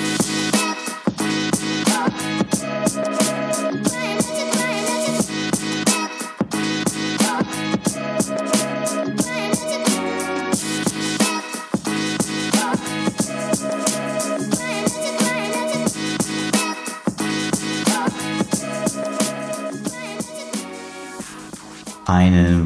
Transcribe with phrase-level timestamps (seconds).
[0.00, 0.59] Thank you.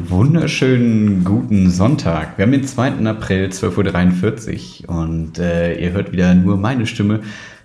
[0.09, 2.35] Wunderschönen guten Sonntag.
[2.35, 3.05] Wir haben den 2.
[3.05, 7.19] April, 12.43 Uhr und äh, ihr hört wieder nur meine Stimme,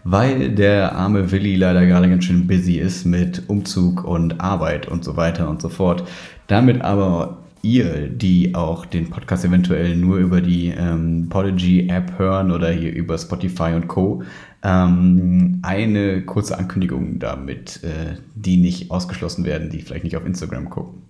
[0.05, 5.05] weil der arme Willi leider gerade ganz schön busy ist mit Umzug und Arbeit und
[5.05, 6.07] so weiter und so fort.
[6.49, 12.71] Damit aber ihr, die auch den Podcast eventuell nur über die ähm, Podigy-App hören oder
[12.71, 14.23] hier über Spotify und Co.,
[14.63, 20.69] ähm, eine kurze Ankündigung damit, äh, die nicht ausgeschlossen werden, die vielleicht nicht auf Instagram
[20.69, 21.01] gucken.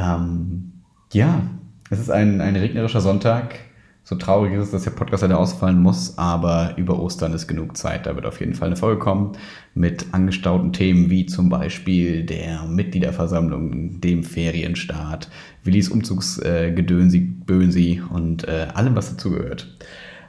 [0.00, 0.72] Ähm,
[1.12, 1.42] ja,
[1.90, 3.58] es ist ein, ein regnerischer Sonntag.
[4.02, 7.76] So traurig ist es, dass der Podcast leider ausfallen muss, aber über Ostern ist genug
[7.76, 8.06] Zeit.
[8.06, 9.32] Da wird auf jeden Fall eine Folge kommen
[9.74, 15.28] mit angestauten Themen wie zum Beispiel der Mitgliederversammlung, dem Ferienstart,
[15.64, 19.76] Willis Umzugsgedönsi, äh, und äh, allem, was dazugehört.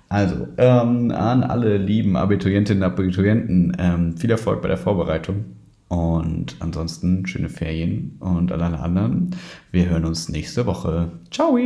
[0.10, 5.45] Also, ähm, an alle lieben Abiturientinnen und Abiturienten, ähm, viel Erfolg bei der Vorbereitung.
[5.92, 9.36] Und ansonsten schöne Ferien und alle anderen.
[9.72, 11.20] Wir hören uns nächste Woche.
[11.31, 11.58] Ciao!